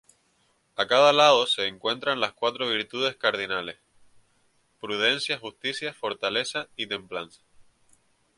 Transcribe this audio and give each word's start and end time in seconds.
A 0.77 0.87
cada 0.87 1.13
lado 1.13 1.45
se 1.45 1.67
encuentran 1.67 2.19
las 2.19 2.33
cuatro 2.33 2.67
virtudes 2.67 3.15
cardinales, 3.17 3.77
prudencia, 4.79 5.37
justicia, 5.37 5.93
fortaleza 5.93 6.67
y 6.75 6.87
templanza. 6.87 7.43